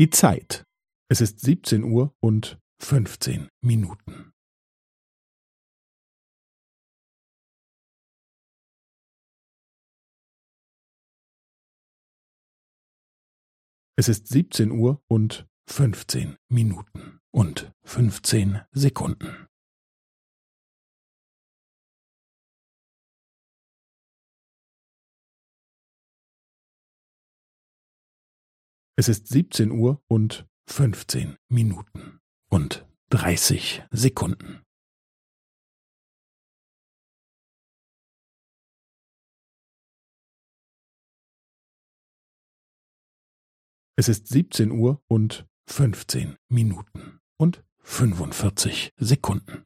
[0.00, 0.64] Die Zeit.
[1.10, 4.32] Es ist siebzehn Uhr und fünfzehn Minuten.
[13.98, 19.49] Es ist siebzehn Uhr und fünfzehn Minuten und fünfzehn Sekunden.
[29.00, 34.62] Es ist siebzehn Uhr und fünfzehn Minuten und dreißig Sekunden.
[43.96, 49.64] Es ist siebzehn Uhr und fünfzehn Minuten und fünfundvierzig Sekunden.